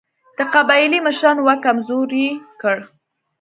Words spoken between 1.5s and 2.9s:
کمزوری کړ.